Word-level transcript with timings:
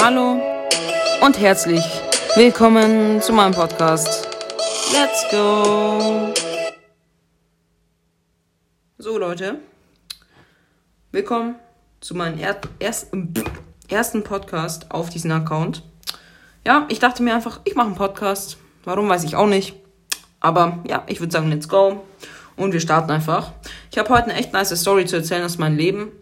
Hallo 0.00 0.40
und 1.22 1.40
herzlich 1.40 1.84
willkommen 2.36 3.20
zu 3.20 3.32
meinem 3.32 3.52
Podcast. 3.52 4.28
Let's 4.92 5.26
go! 5.30 6.32
So 8.98 9.18
Leute, 9.18 9.56
willkommen 11.10 11.56
zu 12.00 12.14
meinem 12.14 12.38
er 12.38 12.60
ersten, 12.78 13.34
ersten 13.88 14.22
Podcast 14.22 14.90
auf 14.92 15.10
diesem 15.10 15.32
Account. 15.32 15.82
Ja, 16.64 16.86
ich 16.88 17.00
dachte 17.00 17.24
mir 17.24 17.34
einfach, 17.34 17.60
ich 17.64 17.74
mache 17.74 17.88
einen 17.88 17.96
Podcast. 17.96 18.56
Warum 18.84 19.08
weiß 19.08 19.24
ich 19.24 19.34
auch 19.34 19.48
nicht. 19.48 19.74
Aber 20.38 20.78
ja, 20.86 21.02
ich 21.08 21.18
würde 21.18 21.32
sagen, 21.32 21.50
let's 21.50 21.68
go. 21.68 22.04
Und 22.56 22.72
wir 22.72 22.80
starten 22.80 23.10
einfach. 23.10 23.52
Ich 23.90 23.98
habe 23.98 24.08
heute 24.10 24.30
eine 24.30 24.34
echt 24.34 24.52
nice 24.52 24.78
Story 24.80 25.06
zu 25.06 25.16
erzählen 25.16 25.44
aus 25.44 25.58
meinem 25.58 25.76
Leben. 25.76 26.12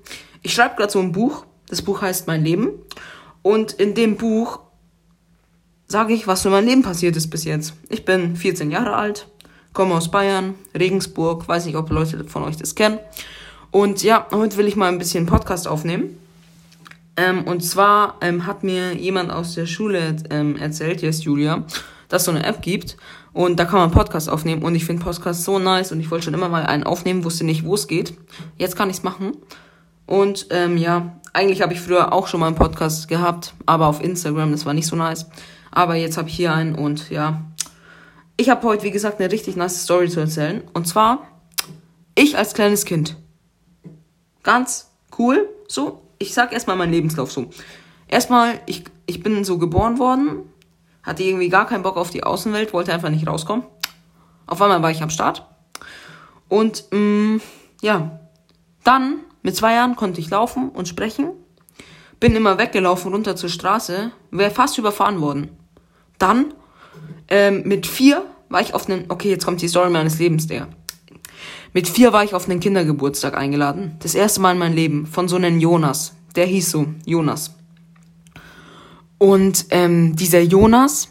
Ich 0.43 0.55
schreibe 0.55 0.77
gerade 0.77 0.93
so 0.93 0.99
ein 0.99 1.13
Buch. 1.13 1.45
Das 1.69 1.83
Buch 1.83 2.01
heißt 2.01 2.27
Mein 2.27 2.43
Leben. 2.45 2.71
Und 3.47 3.75
in 3.75 3.95
dem 3.95 4.17
Buch 4.17 4.59
sage 5.87 6.13
ich, 6.13 6.27
was 6.27 6.45
in 6.45 6.51
meinem 6.51 6.67
Leben 6.67 6.83
passiert 6.83 7.15
ist 7.15 7.31
bis 7.31 7.45
jetzt. 7.45 7.75
Ich 7.89 8.05
bin 8.05 8.35
14 8.35 8.73
Jahre 8.73 8.97
alt, 8.97 9.29
komme 9.73 9.95
aus 9.95 10.11
Bayern, 10.11 10.55
Regensburg. 10.77 11.47
Weiß 11.47 11.65
nicht, 11.65 11.77
ob 11.77 11.89
Leute 11.91 12.25
von 12.25 12.43
euch 12.43 12.57
das 12.57 12.75
kennen. 12.75 12.99
Und 13.71 14.03
ja, 14.03 14.27
heute 14.33 14.57
will 14.57 14.67
ich 14.67 14.75
mal 14.75 14.89
ein 14.89 14.99
bisschen 14.99 15.27
Podcast 15.27 15.69
aufnehmen. 15.69 16.19
Ähm, 17.17 17.45
und 17.45 17.61
zwar 17.61 18.17
ähm, 18.21 18.47
hat 18.47 18.65
mir 18.65 18.95
jemand 18.97 19.31
aus 19.31 19.55
der 19.55 19.67
Schule 19.67 20.17
ähm, 20.29 20.57
erzählt, 20.57 20.99
hier 20.99 21.11
ist 21.11 21.23
Julia, 21.23 21.63
dass 22.09 22.23
es 22.23 22.27
so 22.27 22.33
eine 22.33 22.45
App 22.45 22.63
gibt 22.63 22.97
und 23.33 23.61
da 23.61 23.65
kann 23.65 23.79
man 23.79 23.93
Podcast 23.93 24.29
aufnehmen 24.29 24.65
und 24.65 24.75
ich 24.75 24.85
finde 24.85 25.05
Podcast 25.05 25.45
so 25.45 25.61
nice 25.61 25.93
und 25.93 26.01
ich 26.01 26.11
wollte 26.11 26.25
schon 26.25 26.35
immer 26.35 26.49
mal 26.49 26.67
einen 26.67 26.83
aufnehmen, 26.83 27.23
wusste 27.23 27.45
nicht, 27.45 27.65
wo 27.65 27.75
es 27.75 27.87
geht. 27.87 28.15
Jetzt 28.59 28.75
kann 28.75 28.91
ich 28.91 28.97
es 28.97 29.03
machen. 29.05 29.37
Und 30.07 30.47
ähm, 30.51 30.77
ja, 30.77 31.19
eigentlich 31.33 31.63
habe 31.63 31.73
ich 31.73 31.81
früher 31.81 32.13
auch 32.13 32.27
schon 32.27 32.41
mal 32.41 32.47
einen 32.47 32.57
Podcast 32.57 33.09
gehabt, 33.09 33.55
aber 33.67 33.87
auf 33.87 34.03
Instagram, 34.03 34.53
das 34.53 34.65
war 34.65 34.75
nicht 34.75 34.87
so 34.87 34.97
nice. 34.97 35.27
Aber 35.71 35.95
jetzt 35.97 36.17
habe 36.17 36.29
ich 36.29 36.37
hier 36.37 36.55
einen 36.55 36.75
und 36.75 37.11
ja, 37.11 37.43
ich 38.37 38.49
habe 38.51 38.67
heute, 38.67 38.85
wie 38.85 38.91
gesagt, 38.91 39.21
eine 39.21 39.31
richtig 39.31 39.57
nice 39.57 39.83
Story 39.83 40.09
zu 40.09 40.21
erzählen. 40.21 40.63
Und 40.73 40.87
zwar, 40.87 41.27
ich 42.15 42.39
als 42.39 42.55
kleines 42.55 42.85
Kind. 42.85 43.17
Ganz 44.43 44.91
cool, 45.19 45.49
so 45.69 46.07
ich 46.19 46.35
sag 46.35 46.53
erstmal 46.53 46.77
meinen 46.77 46.93
Lebenslauf 46.93 47.31
so. 47.31 47.51
Erstmal, 48.09 48.61
ich, 48.67 48.85
ich 49.07 49.23
bin 49.23 49.45
so 49.45 49.59
geboren 49.59 49.99
worden, 49.99 50.41
hatte 51.03 51.23
irgendwie 51.23 51.49
gar 51.49 51.67
keinen 51.67 51.83
Bock 51.83 51.97
auf 51.97 52.11
die 52.11 52.25
Außenwelt, 52.25 52.73
wollte 52.73 52.93
einfach 52.93 53.11
nicht 53.11 53.27
rauskommen. 53.27 53.67
Auf 54.47 54.63
einmal 54.63 54.83
war 54.83 54.91
ich 54.91 55.03
am 55.03 55.11
Start. 55.11 55.47
Und 56.49 56.85
mh, 56.93 56.99
mm, 56.99 57.41
ja, 57.83 58.21
dann 58.85 59.21
mit 59.47 59.55
zwei 59.55 59.75
Jahren 59.75 59.95
konnte 59.95 60.21
ich 60.21 60.29
laufen 60.29 60.71
und 60.71 60.89
sprechen. 60.89 61.31
Bin 62.19 62.35
immer 62.35 62.59
weggelaufen 62.59 63.13
runter 63.13 63.37
zur 63.37 63.49
Straße, 63.49 64.11
wäre 64.33 64.51
fast 64.51 64.77
überfahren 64.77 65.21
worden. 65.21 65.51
Dann 66.19 66.53
ähm, 67.29 67.63
mit 67.65 67.87
vier 67.87 68.25
war 68.49 68.61
ich 68.61 68.75
auf 68.75 68.91
einen, 68.91 69.05
okay, 69.09 69.31
jetzt 69.31 69.45
kommt 69.45 69.63
die 69.63 69.69
Story 69.69 69.89
meines 69.89 70.19
Lebens, 70.19 70.49
der. 70.49 70.67
Mit 71.73 71.87
vier 71.89 72.13
war 72.13 72.25
ich 72.25 72.35
auf 72.35 72.51
einen 72.51 72.59
Kindergeburtstag 72.59 73.37
eingeladen. 73.37 73.95
Das 74.01 74.17
erste 74.17 74.41
Mal 74.41 74.51
in 74.51 74.59
meinem 74.59 74.75
Leben. 74.75 75.07
Von 75.07 75.29
so 75.29 75.37
einem 75.37 75.61
Jonas. 75.61 76.17
Der 76.35 76.47
hieß 76.47 76.73
so, 76.73 76.89
Jonas. 77.05 77.55
Und 79.19 79.67
ähm, 79.71 80.17
dieser 80.17 80.41
Jonas, 80.41 81.09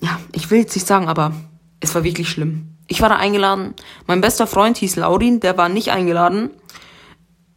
ja, 0.00 0.18
ich 0.32 0.50
will 0.50 0.60
jetzt 0.60 0.74
nicht 0.74 0.86
sagen, 0.86 1.06
aber 1.06 1.34
es 1.80 1.94
war 1.94 2.02
wirklich 2.02 2.30
schlimm. 2.30 2.77
Ich 2.88 3.00
war 3.02 3.10
da 3.10 3.16
eingeladen. 3.16 3.74
Mein 4.06 4.20
bester 4.20 4.46
Freund 4.46 4.78
hieß 4.78 4.96
Laurin, 4.96 5.40
der 5.40 5.56
war 5.56 5.68
nicht 5.68 5.90
eingeladen. 5.90 6.50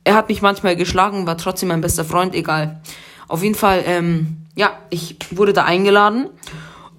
Er 0.03 0.15
hat 0.15 0.29
mich 0.29 0.41
manchmal 0.41 0.75
geschlagen, 0.75 1.25
war 1.25 1.37
trotzdem 1.37 1.69
mein 1.69 1.81
bester 1.81 2.05
Freund, 2.05 2.35
egal. 2.35 2.81
Auf 3.27 3.41
jeden 3.41 3.55
Fall, 3.55 3.83
ähm, 3.85 4.37
ja, 4.55 4.71
ich 4.89 5.15
wurde 5.31 5.53
da 5.53 5.63
eingeladen 5.63 6.29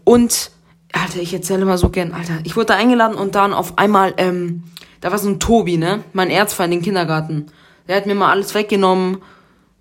und 0.05 0.51
Alter, 0.93 1.21
ich 1.21 1.33
erzähle 1.33 1.65
mal 1.65 1.79
so 1.79 1.89
gern, 1.89 2.13
Alter. 2.13 2.39
Ich 2.45 2.57
wurde 2.57 2.67
da 2.67 2.77
eingeladen 2.77 3.17
und 3.17 3.35
dann 3.35 3.53
auf 3.53 3.79
einmal, 3.79 4.15
ähm, 4.19 4.65
da 5.01 5.11
war 5.11 5.19
so 5.19 5.29
ein 5.29 5.41
Tobi, 5.41 5.77
ne? 5.77 6.05
Mein 6.13 6.31
Erzfeind 6.31 6.73
im 6.73 6.83
Kindergarten. 6.83 7.47
Der 7.89 7.97
hat 7.97 8.07
mir 8.07 8.15
mal 8.15 8.31
alles 8.31 8.55
weggenommen. 8.55 9.19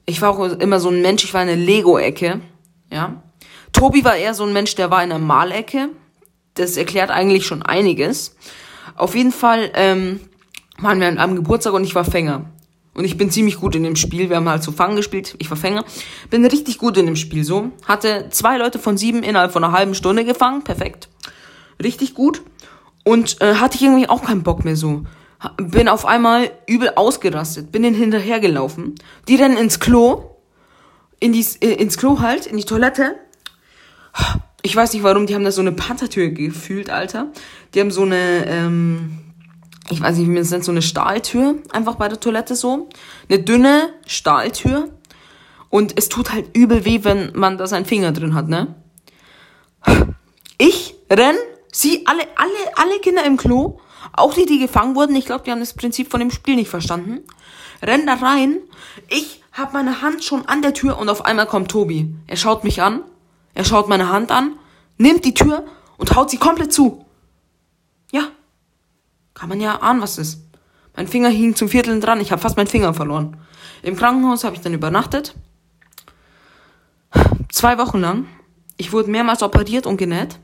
Ich 0.05 0.21
war 0.21 0.31
auch 0.31 0.39
immer 0.39 0.79
so 0.79 0.89
ein 0.89 1.01
Mensch, 1.01 1.23
ich 1.23 1.33
war 1.33 1.41
in 1.41 1.47
der 1.47 1.57
Lego-Ecke, 1.57 2.39
ja. 2.91 3.21
Tobi 3.71 4.03
war 4.03 4.15
eher 4.15 4.33
so 4.33 4.43
ein 4.43 4.53
Mensch, 4.53 4.75
der 4.75 4.89
war 4.89 5.03
in 5.03 5.09
der 5.09 5.19
Malecke. 5.19 5.89
Das 6.55 6.77
erklärt 6.77 7.09
eigentlich 7.09 7.45
schon 7.45 7.61
einiges. 7.63 8.35
Auf 8.95 9.15
jeden 9.15 9.31
Fall, 9.31 9.71
ähm, 9.73 10.19
waren 10.79 10.99
wir 10.99 11.19
am 11.19 11.35
Geburtstag 11.35 11.73
und 11.73 11.83
ich 11.83 11.95
war 11.95 12.03
Fänger. 12.03 12.45
Und 12.93 13.05
ich 13.05 13.17
bin 13.17 13.31
ziemlich 13.31 13.57
gut 13.57 13.75
in 13.75 13.83
dem 13.83 13.95
Spiel. 13.95 14.29
Wir 14.29 14.35
haben 14.35 14.49
halt 14.49 14.63
so 14.63 14.71
Fangen 14.71 14.97
gespielt. 14.97 15.35
Ich 15.39 15.49
war 15.49 15.57
Fänger. 15.57 15.85
Bin 16.29 16.45
richtig 16.45 16.77
gut 16.77 16.97
in 16.97 17.05
dem 17.05 17.15
Spiel 17.15 17.45
so. 17.45 17.71
Hatte 17.87 18.27
zwei 18.31 18.57
Leute 18.57 18.79
von 18.79 18.97
sieben 18.97 19.23
innerhalb 19.23 19.53
von 19.53 19.63
einer 19.63 19.73
halben 19.73 19.95
Stunde 19.95 20.25
gefangen. 20.25 20.63
Perfekt. 20.63 21.07
Richtig 21.81 22.15
gut. 22.15 22.41
Und 23.05 23.41
äh, 23.41 23.55
hatte 23.55 23.77
ich 23.77 23.83
irgendwie 23.83 24.09
auch 24.09 24.23
keinen 24.23 24.43
Bock 24.43 24.65
mehr 24.65 24.75
so. 24.75 25.03
Bin 25.57 25.87
auf 25.87 26.05
einmal 26.05 26.51
übel 26.67 26.91
ausgerastet. 26.95 27.71
Bin 27.71 27.83
denen 27.83 27.95
hinterhergelaufen. 27.95 28.95
Die 29.27 29.35
rennen 29.35 29.57
ins 29.57 29.79
Klo. 29.79 30.35
In 31.19 31.31
die, 31.31 31.45
äh, 31.61 31.73
ins 31.73 31.97
Klo 31.97 32.19
halt, 32.19 32.45
in 32.45 32.57
die 32.57 32.65
Toilette. 32.65 33.15
Ich 34.63 34.75
weiß 34.75 34.93
nicht 34.93 35.03
warum, 35.03 35.25
die 35.25 35.35
haben 35.35 35.43
da 35.43 35.51
so 35.51 35.61
eine 35.61 35.71
Panthertür 35.71 36.29
gefühlt, 36.29 36.89
Alter. 36.89 37.31
Die 37.73 37.79
haben 37.79 37.91
so 37.91 38.03
eine, 38.03 38.45
ähm, 38.47 39.19
ich 39.89 40.01
weiß 40.01 40.17
nicht, 40.17 40.27
wie 40.27 40.31
man 40.31 40.41
es 40.41 40.51
nennt, 40.51 40.63
so 40.63 40.71
eine 40.71 40.81
Stahltür, 40.81 41.55
einfach 41.71 41.95
bei 41.95 42.07
der 42.07 42.19
Toilette 42.19 42.55
so. 42.55 42.89
Eine 43.27 43.39
dünne 43.39 43.93
Stahltür. 44.05 44.89
Und 45.69 45.97
es 45.97 46.09
tut 46.09 46.31
halt 46.31 46.55
übel 46.55 46.85
weh, 46.85 47.03
wenn 47.03 47.31
man 47.33 47.57
da 47.57 47.65
seinen 47.65 47.85
Finger 47.85 48.11
drin 48.11 48.35
hat, 48.35 48.49
ne? 48.49 48.75
Ich 50.57 50.95
renn, 51.09 51.37
sie, 51.71 52.05
alle, 52.05 52.21
alle, 52.35 52.51
alle 52.75 52.99
Kinder 52.99 53.25
im 53.25 53.37
Klo, 53.37 53.79
auch 54.13 54.33
die, 54.33 54.45
die 54.45 54.59
gefangen 54.59 54.95
wurden, 54.95 55.15
ich 55.15 55.25
glaube, 55.25 55.43
die 55.45 55.51
haben 55.51 55.59
das 55.59 55.73
Prinzip 55.73 56.11
von 56.11 56.19
dem 56.19 56.29
Spiel 56.29 56.55
nicht 56.55 56.69
verstanden, 56.69 57.21
renn 57.81 58.05
da 58.05 58.15
rein, 58.15 58.57
ich 59.09 59.41
hab 59.53 59.73
meine 59.73 60.01
Hand 60.01 60.23
schon 60.23 60.45
an 60.45 60.61
der 60.61 60.73
Tür 60.73 60.99
und 60.99 61.09
auf 61.09 61.25
einmal 61.25 61.47
kommt 61.47 61.71
Tobi. 61.71 62.13
Er 62.27 62.37
schaut 62.37 62.63
mich 62.63 62.81
an, 62.81 63.01
er 63.53 63.65
schaut 63.65 63.89
meine 63.89 64.09
Hand 64.09 64.31
an, 64.31 64.57
nimmt 64.97 65.25
die 65.25 65.33
Tür 65.33 65.65
und 65.97 66.15
haut 66.15 66.29
sie 66.29 66.37
komplett 66.37 66.73
zu. 66.73 67.05
Ja, 68.11 68.27
kann 69.33 69.49
man 69.49 69.61
ja 69.61 69.81
ahnen, 69.81 70.01
was 70.01 70.17
ist. 70.17 70.41
Mein 70.95 71.07
Finger 71.07 71.29
hing 71.29 71.55
zum 71.55 71.69
Viertel 71.69 71.99
dran, 71.99 72.19
ich 72.19 72.31
habe 72.31 72.41
fast 72.41 72.57
meinen 72.57 72.67
Finger 72.67 72.93
verloren. 72.93 73.37
Im 73.83 73.95
Krankenhaus 73.95 74.43
habe 74.43 74.55
ich 74.55 74.61
dann 74.61 74.73
übernachtet. 74.73 75.35
Zwei 77.49 77.77
Wochen 77.77 77.99
lang. 77.99 78.27
Ich 78.77 78.93
wurde 78.93 79.09
mehrmals 79.09 79.43
operiert 79.43 79.85
und 79.85 79.97
genäht. 79.97 80.39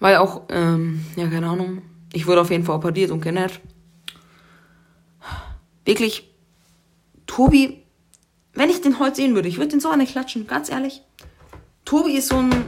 Weil 0.00 0.16
auch, 0.16 0.42
ähm, 0.48 1.04
ja, 1.16 1.28
keine 1.28 1.48
Ahnung. 1.48 1.82
Ich 2.12 2.26
wurde 2.26 2.40
auf 2.40 2.50
jeden 2.50 2.64
Fall 2.64 2.76
operiert 2.76 3.10
und 3.10 3.20
genäht. 3.20 3.60
Wirklich, 5.84 6.30
Tobi, 7.26 7.81
wenn 8.54 8.70
ich 8.70 8.80
den 8.80 8.98
heute 8.98 9.16
sehen 9.16 9.34
würde, 9.34 9.48
ich 9.48 9.56
würde 9.56 9.70
den 9.70 9.80
so 9.80 9.88
eine 9.88 10.06
klatschen, 10.06 10.46
ganz 10.46 10.68
ehrlich. 10.70 11.02
Tobi 11.84 12.12
ist 12.12 12.28
so 12.28 12.36
ein 12.36 12.64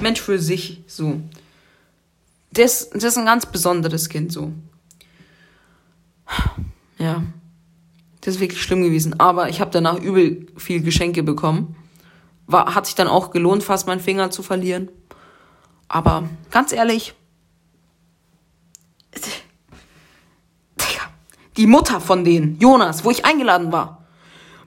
Mensch 0.00 0.20
für 0.20 0.38
sich, 0.38 0.82
so 0.86 1.20
das, 2.52 2.90
das 2.90 3.04
ist 3.04 3.18
ein 3.18 3.26
ganz 3.26 3.46
besonderes 3.46 4.08
Kind 4.08 4.32
so. 4.32 4.52
Ja. 6.98 7.22
Das 8.20 8.34
ist 8.34 8.40
wirklich 8.40 8.60
schlimm 8.60 8.82
gewesen. 8.82 9.20
Aber 9.20 9.48
ich 9.48 9.60
habe 9.60 9.70
danach 9.70 10.00
übel 10.00 10.48
viel 10.56 10.82
Geschenke 10.82 11.22
bekommen. 11.22 11.76
War, 12.46 12.74
hat 12.74 12.86
sich 12.86 12.94
dann 12.94 13.06
auch 13.06 13.30
gelohnt, 13.30 13.62
fast 13.62 13.86
meinen 13.86 14.00
Finger 14.00 14.30
zu 14.30 14.42
verlieren. 14.42 14.90
Aber 15.86 16.28
ganz 16.50 16.72
ehrlich, 16.72 17.14
die 21.56 21.66
Mutter 21.66 22.00
von 22.00 22.24
denen, 22.24 22.58
Jonas, 22.58 23.04
wo 23.04 23.10
ich 23.10 23.24
eingeladen 23.24 23.72
war, 23.72 23.97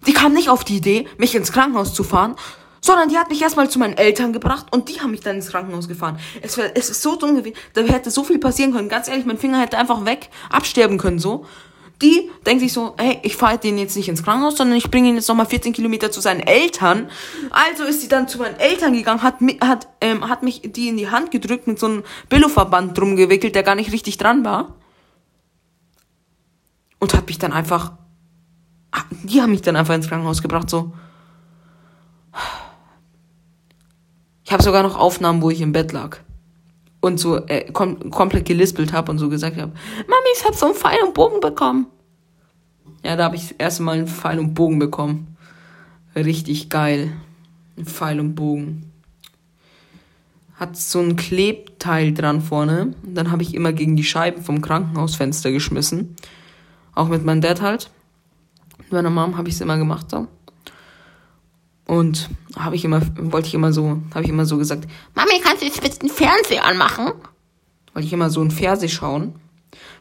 die 0.07 0.13
kam 0.13 0.33
nicht 0.33 0.49
auf 0.49 0.63
die 0.63 0.77
Idee, 0.77 1.07
mich 1.17 1.35
ins 1.35 1.51
Krankenhaus 1.51 1.93
zu 1.93 2.03
fahren, 2.03 2.35
sondern 2.81 3.09
die 3.09 3.17
hat 3.17 3.29
mich 3.29 3.41
erstmal 3.41 3.69
zu 3.69 3.79
meinen 3.79 3.95
Eltern 3.95 4.33
gebracht 4.33 4.67
und 4.71 4.89
die 4.89 4.99
haben 4.99 5.11
mich 5.11 5.21
dann 5.21 5.35
ins 5.35 5.47
Krankenhaus 5.47 5.87
gefahren. 5.87 6.19
Es, 6.41 6.57
war, 6.57 6.65
es 6.73 6.89
ist 6.89 7.01
so 7.01 7.15
dumm 7.15 7.35
gewesen, 7.35 7.55
da 7.73 7.81
hätte 7.81 8.09
so 8.09 8.23
viel 8.23 8.39
passieren 8.39 8.73
können. 8.73 8.89
Ganz 8.89 9.07
ehrlich, 9.07 9.25
mein 9.25 9.37
Finger 9.37 9.59
hätte 9.59 9.77
einfach 9.77 10.03
weg 10.05 10.29
absterben 10.49 10.97
können, 10.97 11.19
so. 11.19 11.45
Die 12.01 12.31
denkt 12.47 12.63
sich 12.63 12.73
so, 12.73 12.95
hey, 12.97 13.19
ich 13.21 13.35
fahre 13.35 13.59
den 13.59 13.77
jetzt 13.77 13.95
nicht 13.95 14.09
ins 14.09 14.23
Krankenhaus, 14.23 14.57
sondern 14.57 14.75
ich 14.75 14.89
bringe 14.89 15.09
ihn 15.09 15.15
jetzt 15.15 15.27
nochmal 15.27 15.45
14 15.45 15.71
Kilometer 15.71 16.09
zu 16.09 16.19
seinen 16.19 16.39
Eltern. 16.39 17.11
Also 17.51 17.83
ist 17.83 18.01
sie 18.01 18.07
dann 18.07 18.27
zu 18.27 18.39
meinen 18.39 18.59
Eltern 18.59 18.93
gegangen, 18.93 19.21
hat, 19.21 19.35
hat, 19.61 19.87
ähm, 20.01 20.27
hat 20.27 20.41
mich 20.41 20.61
die 20.63 20.87
in 20.87 20.97
die 20.97 21.09
Hand 21.09 21.29
gedrückt 21.29 21.67
mit 21.67 21.77
so 21.77 21.85
einem 21.85 22.03
Billo-Verband 22.27 22.97
drum 22.97 23.15
gewickelt, 23.15 23.53
der 23.53 23.61
gar 23.61 23.75
nicht 23.75 23.91
richtig 23.91 24.17
dran 24.17 24.43
war. 24.43 24.77
Und 26.97 27.13
hat 27.13 27.27
mich 27.27 27.37
dann 27.37 27.53
einfach, 27.53 27.93
die 29.23 29.41
haben 29.41 29.51
mich 29.51 29.61
dann 29.61 29.75
einfach 29.75 29.95
ins 29.95 30.07
Krankenhaus 30.07 30.41
gebracht, 30.41 30.69
so. 30.69 30.93
Ich 34.43 34.51
habe 34.51 34.63
sogar 34.63 34.83
noch 34.83 34.97
Aufnahmen, 34.97 35.41
wo 35.41 35.49
ich 35.49 35.61
im 35.61 35.71
Bett 35.71 35.91
lag. 35.91 36.17
Und 36.99 37.19
so 37.19 37.45
äh, 37.47 37.71
kom 37.71 38.11
komplett 38.11 38.45
gelispelt 38.45 38.93
habe 38.93 39.11
und 39.11 39.17
so 39.17 39.29
gesagt 39.29 39.57
habe, 39.57 39.71
Mami, 40.07 40.27
ich 40.35 40.45
habe 40.45 40.55
so 40.55 40.65
einen 40.67 40.75
Pfeil 40.75 40.99
und 41.05 41.13
Bogen 41.13 41.39
bekommen. 41.39 41.87
Ja, 43.03 43.15
da 43.15 43.23
habe 43.23 43.35
ich 43.35 43.43
das 43.43 43.51
erste 43.53 43.83
Mal 43.83 43.97
einen 43.97 44.07
Pfeil 44.07 44.39
und 44.39 44.53
Bogen 44.53 44.77
bekommen. 44.77 45.35
Richtig 46.15 46.69
geil. 46.69 47.13
Ein 47.77 47.85
Pfeil 47.85 48.19
und 48.19 48.35
Bogen. 48.35 48.91
Hat 50.55 50.77
so 50.77 50.99
ein 50.99 51.15
Klebteil 51.15 52.13
dran 52.13 52.41
vorne. 52.41 52.93
Und 53.03 53.15
dann 53.15 53.31
habe 53.31 53.41
ich 53.41 53.55
immer 53.55 53.73
gegen 53.73 53.95
die 53.95 54.03
Scheiben 54.03 54.43
vom 54.43 54.61
Krankenhausfenster 54.61 55.51
geschmissen. 55.51 56.15
Auch 56.93 57.07
mit 57.07 57.23
meinem 57.23 57.41
Dad 57.41 57.61
halt. 57.61 57.89
Mit 58.91 59.03
meiner 59.03 59.09
Mom 59.09 59.37
habe 59.37 59.47
ich 59.47 59.55
es 59.55 59.61
immer 59.61 59.77
gemacht 59.77 60.09
so. 60.09 60.27
Und 61.85 62.29
habe 62.57 62.75
ich 62.75 62.83
immer, 62.83 63.01
wollte 63.31 63.47
ich 63.47 63.53
immer 63.53 63.71
so, 63.71 64.01
habe 64.13 64.25
ich 64.25 64.29
immer 64.29 64.45
so 64.45 64.57
gesagt, 64.57 64.85
Mami, 65.15 65.39
kannst 65.41 65.61
du 65.61 65.65
jetzt 65.65 65.81
bitte 65.81 65.99
den 65.99 66.09
Fernseher 66.09 66.65
anmachen? 66.65 67.13
Wollte 67.93 68.05
ich 68.05 68.11
immer 68.11 68.29
so 68.29 68.41
ein 68.41 68.51
Fernseher 68.51 68.89
schauen. 68.89 69.39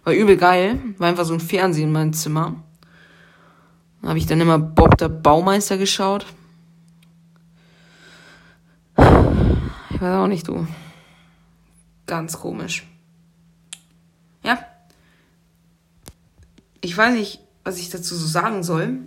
War 0.03 0.13
übel 0.13 0.37
geil. 0.37 0.81
War 0.99 1.09
einfach 1.09 1.25
so 1.25 1.35
ein 1.35 1.41
Fernseher 1.41 1.85
in 1.85 1.93
meinem 1.93 2.13
Zimmer. 2.15 2.57
Habe 4.03 4.19
ich 4.19 4.27
dann 4.27 4.41
immer 4.41 4.59
Bob 4.59 4.97
der 4.99 5.09
Baumeister 5.09 5.79
geschaut. 5.79 6.27
Ich 8.97 10.01
weiß 10.01 10.15
auch 10.17 10.27
nicht, 10.27 10.49
du. 10.49 10.67
Ganz 12.07 12.41
komisch. 12.41 12.89
Ja. 14.43 14.59
Ich 16.81 16.97
weiß 16.97 17.15
nicht, 17.15 17.41
was 17.71 17.79
ich 17.79 17.89
dazu 17.89 18.17
so 18.17 18.27
sagen 18.27 18.65
soll. 18.65 18.99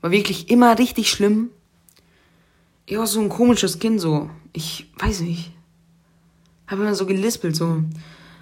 War 0.00 0.10
wirklich 0.10 0.50
immer 0.50 0.76
richtig 0.78 1.10
schlimm. 1.10 1.50
Ich 2.86 2.98
war 2.98 3.06
so 3.06 3.20
ein 3.20 3.28
komisches 3.28 3.78
Kind, 3.78 4.00
so. 4.00 4.28
Ich 4.52 4.90
weiß 4.98 5.20
nicht. 5.20 5.52
Habe 6.66 6.82
immer 6.82 6.94
so 6.96 7.06
gelispelt, 7.06 7.54
so. 7.54 7.84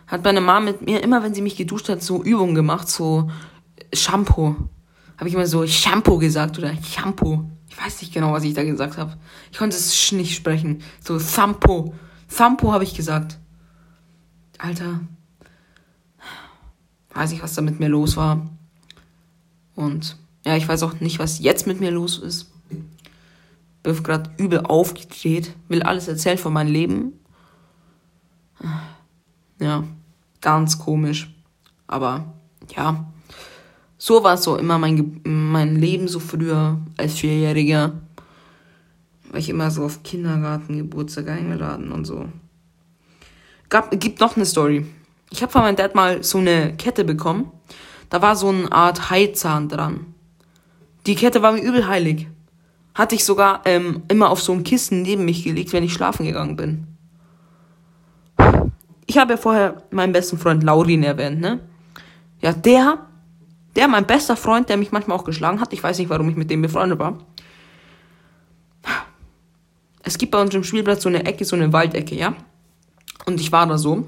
Hat 0.07 0.25
meine 0.25 0.41
Mama 0.41 0.61
mit 0.61 0.81
mir 0.83 1.03
immer, 1.03 1.23
wenn 1.23 1.35
sie 1.35 1.43
mich 1.43 1.57
geduscht 1.57 1.91
hat, 1.91 2.03
so 2.03 2.23
Übungen 2.23 2.55
gemacht, 2.55 2.89
so 2.89 3.31
Shampoo. 3.93 4.57
Habe 5.19 5.29
ich 5.29 5.35
immer 5.35 5.47
so 5.47 5.67
Shampoo 5.67 6.17
gesagt 6.17 6.59
oder 6.59 6.73
Shampoo. 6.83 7.45
Ich 7.69 7.79
weiß 7.79 8.01
nicht 8.01 8.15
genau, 8.15 8.33
was 8.33 8.45
ich 8.45 8.55
da 8.55 8.65
gesagt 8.65 8.97
habe. 8.97 9.19
Ich 9.51 9.59
konnte 9.59 9.77
es 9.77 10.13
nicht 10.13 10.35
sprechen. 10.35 10.83
So 11.05 11.19
Sampo. 11.19 11.95
Sampo 12.27 12.73
habe 12.73 12.85
ich 12.85 12.95
gesagt. 12.95 13.39
Alter. 14.57 15.01
Weiß 17.15 17.33
ich, 17.33 17.43
was 17.43 17.55
da 17.55 17.63
mit 17.63 17.81
mir 17.81 17.89
los 17.89 18.17
war. 18.17 18.47
Und 19.75 20.17
ja, 20.45 20.57
ich 20.57 20.69
weiß 20.69 20.83
auch 20.83 21.01
nicht, 21.01 21.19
was 21.19 21.39
jetzt 21.39 21.67
mit 21.67 21.81
mir 21.81 21.91
los 21.91 22.19
ist. 22.19 22.51
Bin 23.83 24.03
gerade 24.03 24.31
übel 24.39 24.61
aufgedreht. 24.61 25.55
Will 25.69 25.83
alles 25.83 26.09
erzählen 26.09 26.39
von 26.39 26.53
meinem 26.53 26.73
Leben. 26.73 27.13
Ja, 29.59 29.85
ganz 30.41 30.79
komisch. 30.79 31.35
Aber 31.87 32.33
ja, 32.75 33.13
so 33.99 34.25
war 34.25 34.35
es 34.35 34.43
so 34.43 34.57
immer 34.57 34.79
mein, 34.79 35.21
mein 35.25 35.77
Leben 35.77 36.09
so 36.09 36.21
früher 36.21 36.79
als 36.97 37.15
Vierjähriger. 37.15 37.93
War 39.31 39.39
ich 39.39 39.49
immer 39.49 39.71
so 39.71 39.85
auf 39.85 40.03
Kindergarten, 40.03 40.79
Geburtstag 40.79 41.29
eingeladen 41.29 41.93
und 41.93 42.05
so. 42.05 42.27
Gab, 43.69 43.91
gibt 43.99 44.21
noch 44.21 44.37
eine 44.37 44.45
Story. 44.45 44.87
Ich 45.31 45.43
habe 45.43 45.51
von 45.51 45.63
meinem 45.63 45.77
Dad 45.77 45.95
mal 45.95 46.23
so 46.23 46.39
eine 46.39 46.77
Kette 46.77 47.05
bekommen. 47.05 47.51
Da 48.13 48.21
war 48.21 48.37
so 48.37 48.51
eine 48.51 48.71
Art 48.71 49.09
Haizahn 49.09 49.71
dran. 49.71 50.15
Die 51.07 51.15
Kette 51.15 51.41
war 51.41 51.53
mir 51.53 51.63
übel 51.63 51.87
heilig. 51.87 52.29
Hatte 52.95 53.15
ich 53.15 53.25
sogar 53.25 53.63
ähm, 53.65 54.03
immer 54.09 54.29
auf 54.29 54.43
so 54.43 54.53
ein 54.53 54.65
Kissen 54.65 55.01
neben 55.01 55.25
mich 55.25 55.45
gelegt, 55.45 55.73
wenn 55.73 55.83
ich 55.83 55.95
schlafen 55.95 56.27
gegangen 56.27 56.57
bin. 56.57 56.87
Ich 59.07 59.17
habe 59.17 59.33
ja 59.33 59.37
vorher 59.39 59.83
meinen 59.91 60.13
besten 60.13 60.37
Freund 60.37 60.63
Laurin 60.63 61.03
erwähnt, 61.03 61.41
ne? 61.41 61.61
Ja, 62.43 62.53
der 62.53 62.99
der, 63.77 63.89
mein 63.89 64.07
bester 64.07 64.37
Freund, 64.37 64.69
der 64.69 64.77
mich 64.77 64.93
manchmal 64.93 65.17
auch 65.17 65.25
geschlagen 65.25 65.59
hat, 65.59 65.73
ich 65.73 65.83
weiß 65.83 65.97
nicht, 65.97 66.11
warum 66.11 66.29
ich 66.29 66.37
mit 66.37 66.51
dem 66.51 66.61
befreundet 66.61 66.99
war. 66.99 67.17
Es 70.03 70.19
gibt 70.19 70.33
bei 70.33 70.43
uns 70.43 70.55
im 70.55 70.65
Spielplatz 70.65 71.05
so 71.05 71.09
eine 71.09 71.25
Ecke, 71.25 71.47
so 71.47 71.57
eine 71.57 71.73
Waldecke, 71.73 72.15
ja? 72.15 72.35
Und 73.25 73.41
ich 73.41 73.53
war 73.53 73.67
da 73.67 73.79
so. 73.79 74.05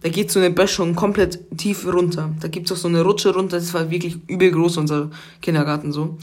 Da 0.00 0.08
geht 0.08 0.30
so 0.30 0.38
eine 0.38 0.50
Böschung 0.50 0.94
komplett 0.94 1.58
tief 1.58 1.84
runter. 1.86 2.34
Da 2.40 2.48
gibt's 2.48 2.70
auch 2.70 2.76
so 2.76 2.88
eine 2.88 3.02
Rutsche 3.02 3.34
runter. 3.34 3.58
Das 3.58 3.74
war 3.74 3.90
wirklich 3.90 4.18
übel 4.28 4.52
groß, 4.52 4.76
unser 4.76 5.10
Kindergarten 5.42 5.92
so. 5.92 6.18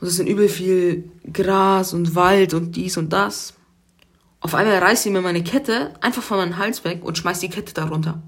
Und 0.00 0.08
es 0.08 0.16
sind 0.16 0.28
übel 0.28 0.48
viel 0.48 1.10
Gras 1.32 1.94
und 1.94 2.14
Wald 2.14 2.54
und 2.54 2.76
dies 2.76 2.96
und 2.96 3.12
das. 3.12 3.54
Auf 4.40 4.54
einmal 4.54 4.78
reißt 4.78 5.04
sie 5.04 5.10
mir 5.10 5.22
meine 5.22 5.44
Kette 5.44 5.94
einfach 6.00 6.22
von 6.22 6.38
meinem 6.38 6.58
Hals 6.58 6.84
weg 6.84 7.04
und 7.04 7.16
schmeißt 7.16 7.42
die 7.42 7.48
Kette 7.48 7.72
da 7.72 7.84
runter. 7.84 8.20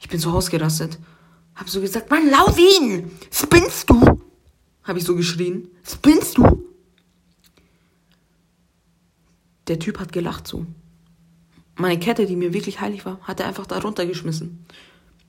Ich 0.00 0.08
bin 0.08 0.18
so 0.20 0.30
ausgerastet. 0.30 0.98
Hab 1.54 1.70
so 1.70 1.80
gesagt, 1.80 2.10
Mann, 2.10 2.28
Lausin, 2.28 3.10
spinnst 3.30 3.88
du? 3.88 4.20
Hab 4.82 4.96
ich 4.96 5.04
so 5.04 5.16
geschrien. 5.16 5.68
Spinnst 5.82 6.36
du? 6.36 6.64
Der 9.68 9.78
Typ 9.78 9.98
hat 9.98 10.12
gelacht 10.12 10.46
so. 10.46 10.66
Meine 11.76 11.98
Kette, 11.98 12.26
die 12.26 12.36
mir 12.36 12.52
wirklich 12.54 12.80
heilig 12.80 13.04
war, 13.04 13.18
hat 13.22 13.40
er 13.40 13.46
einfach 13.46 13.66
da 13.66 13.78
runtergeschmissen. 13.78 14.64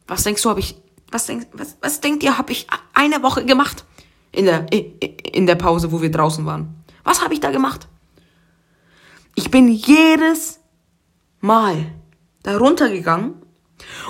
Was 0.08 0.24
denkst 0.24 0.42
du, 0.42 0.50
hab 0.50 0.58
ich, 0.58 0.76
was 1.12 1.26
denkst, 1.26 1.48
was, 1.52 1.78
was 1.82 2.00
denkt 2.00 2.24
ihr, 2.24 2.38
hab 2.38 2.50
ich 2.50 2.68
eine 2.94 3.22
Woche 3.22 3.46
gemacht? 3.46 3.86
In 4.32 4.46
der, 4.46 4.72
in 4.72 5.48
der 5.48 5.56
Pause, 5.56 5.92
wo 5.92 6.02
wir 6.02 6.12
draußen 6.12 6.46
waren. 6.46 6.84
Was 7.04 7.24
habe 7.24 7.34
ich 7.34 7.40
da 7.40 7.52
gemacht? 7.52 7.88
Ich 9.36 9.52
bin 9.52 9.70
jedes 9.70 10.60
Mal 11.40 11.86
da 12.44 12.58
runtergegangen 12.58 13.36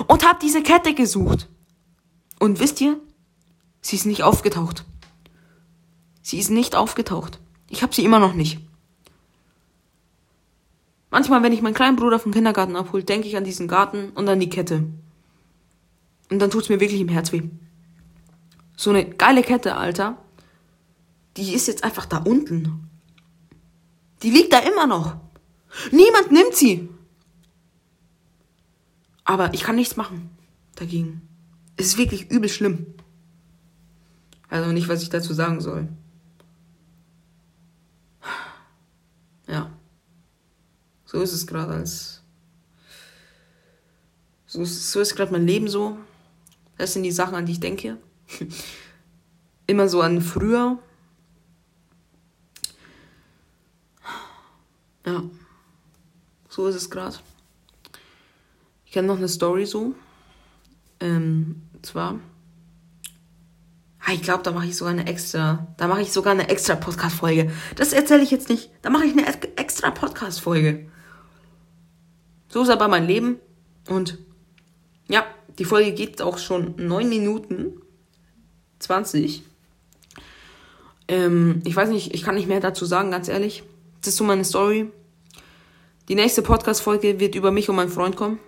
und 0.06 0.26
hab 0.26 0.40
diese 0.40 0.62
Kette 0.62 0.94
gesucht. 0.94 1.48
Und 2.38 2.60
wisst 2.60 2.80
ihr, 2.80 3.00
sie 3.80 3.96
ist 3.96 4.06
nicht 4.06 4.22
aufgetaucht. 4.22 4.84
Sie 6.22 6.38
ist 6.38 6.50
nicht 6.50 6.76
aufgetaucht. 6.76 7.40
Ich 7.68 7.82
habe 7.82 7.94
sie 7.94 8.04
immer 8.04 8.18
noch 8.18 8.34
nicht. 8.34 8.60
Manchmal, 11.10 11.42
wenn 11.42 11.52
ich 11.52 11.62
meinen 11.62 11.74
kleinen 11.74 11.96
Bruder 11.96 12.18
vom 12.18 12.32
Kindergarten 12.32 12.76
abhole, 12.76 13.04
denke 13.04 13.28
ich 13.28 13.36
an 13.36 13.44
diesen 13.44 13.68
Garten 13.68 14.10
und 14.10 14.28
an 14.28 14.40
die 14.40 14.50
Kette. 14.50 14.84
Und 16.30 16.38
dann 16.38 16.50
tut's 16.50 16.68
mir 16.68 16.80
wirklich 16.80 17.00
im 17.00 17.08
Herz 17.08 17.32
weh. 17.32 17.42
So 18.76 18.90
eine 18.90 19.08
geile 19.08 19.42
Kette, 19.42 19.76
Alter. 19.76 20.18
Die 21.36 21.54
ist 21.54 21.66
jetzt 21.66 21.84
einfach 21.84 22.06
da 22.06 22.18
unten. 22.18 22.88
Die 24.22 24.30
liegt 24.30 24.52
da 24.52 24.58
immer 24.58 24.86
noch. 24.86 25.16
Niemand 25.90 26.30
nimmt 26.32 26.54
sie. 26.54 26.88
Aber 29.24 29.52
ich 29.54 29.62
kann 29.62 29.76
nichts 29.76 29.96
machen 29.96 30.30
dagegen. 30.74 31.22
Es 31.76 31.86
ist 31.86 31.98
wirklich 31.98 32.30
übel 32.30 32.48
schlimm. 32.48 32.86
Also 34.48 34.72
nicht, 34.72 34.88
was 34.88 35.02
ich 35.02 35.10
dazu 35.10 35.34
sagen 35.34 35.60
soll. 35.60 35.88
Ja. 39.46 39.70
So 41.10 41.22
ist 41.22 41.32
es 41.32 41.46
gerade 41.46 41.72
als. 41.72 42.20
So 44.46 44.60
ist, 44.60 44.92
so 44.92 45.00
ist 45.00 45.16
gerade 45.16 45.32
mein 45.32 45.46
Leben 45.46 45.66
so. 45.66 45.96
Das 46.76 46.92
sind 46.92 47.02
die 47.02 47.10
Sachen, 47.10 47.34
an 47.34 47.46
die 47.46 47.52
ich 47.52 47.60
denke. 47.60 47.96
Immer 49.66 49.88
so 49.88 50.02
an 50.02 50.20
früher. 50.20 50.78
Ja. 55.06 55.22
So 56.50 56.66
ist 56.66 56.76
es 56.76 56.90
gerade. 56.90 57.16
Ich 58.84 58.92
kenne 58.92 59.08
noch 59.08 59.16
eine 59.16 59.28
Story 59.28 59.64
so. 59.64 59.94
Ähm, 61.00 61.62
zwar. 61.80 62.20
Ah, 64.00 64.12
ich 64.12 64.20
glaube, 64.20 64.42
da 64.42 64.50
mache 64.50 64.66
ich 64.66 64.76
sogar 64.76 64.92
eine 64.92 65.06
extra. 65.06 65.68
Da 65.78 65.88
mache 65.88 66.02
ich 66.02 66.12
sogar 66.12 66.34
eine 66.34 66.50
extra 66.50 66.76
Podcast-Folge. 66.76 67.50
Das 67.76 67.94
erzähle 67.94 68.22
ich 68.22 68.30
jetzt 68.30 68.50
nicht. 68.50 68.68
Da 68.82 68.90
mache 68.90 69.06
ich 69.06 69.12
eine 69.12 69.26
extra 69.56 69.90
Podcast-Folge. 69.90 70.90
So 72.48 72.62
ist 72.62 72.70
aber 72.70 72.88
mein 72.88 73.06
Leben. 73.06 73.38
Und 73.88 74.18
ja, 75.08 75.24
die 75.58 75.64
Folge 75.64 75.92
geht 75.92 76.22
auch 76.22 76.38
schon 76.38 76.74
9 76.76 77.08
Minuten 77.08 77.80
20. 78.78 79.42
Ähm, 81.08 81.62
ich 81.64 81.74
weiß 81.74 81.88
nicht, 81.88 82.14
ich 82.14 82.22
kann 82.22 82.34
nicht 82.34 82.48
mehr 82.48 82.60
dazu 82.60 82.84
sagen, 82.84 83.10
ganz 83.10 83.28
ehrlich. 83.28 83.62
Das 84.00 84.08
ist 84.08 84.16
so 84.16 84.24
meine 84.24 84.44
Story. 84.44 84.90
Die 86.08 86.14
nächste 86.14 86.42
Podcast-Folge 86.42 87.20
wird 87.20 87.34
über 87.34 87.50
mich 87.50 87.68
und 87.68 87.76
meinen 87.76 87.90
Freund 87.90 88.16
kommen. 88.16 88.38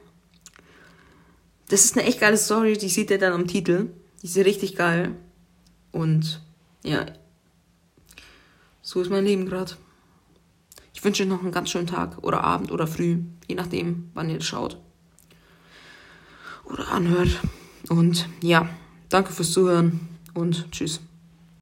Das 1.69 1.85
ist 1.85 1.97
eine 1.97 2.07
echt 2.07 2.21
geile 2.21 2.37
Story, 2.37 2.76
die 2.76 2.88
sieht 2.88 3.11
ihr 3.11 3.19
dann 3.19 3.33
am 3.33 3.47
Titel. 3.47 3.90
Die 4.23 4.26
ist 4.26 4.37
richtig 4.37 4.76
geil. 4.76 5.14
Und 5.92 6.40
ja, 6.83 7.07
so 8.83 9.00
ist 9.00 9.11
mein 9.11 9.25
Leben 9.25 9.47
gerade. 9.47 9.73
Ich 11.00 11.04
wünsche 11.07 11.23
euch 11.23 11.30
noch 11.30 11.40
einen 11.40 11.50
ganz 11.50 11.71
schönen 11.71 11.87
Tag 11.87 12.19
oder 12.21 12.45
Abend 12.45 12.71
oder 12.71 12.87
früh, 12.87 13.21
je 13.49 13.54
nachdem, 13.54 14.11
wann 14.12 14.28
ihr 14.28 14.42
schaut 14.42 14.76
oder 16.66 16.88
anhört. 16.88 17.40
Und 17.88 18.28
ja, 18.42 18.69
danke 19.09 19.33
fürs 19.33 19.50
Zuhören 19.50 19.99
und 20.35 20.71
tschüss. 20.71 21.00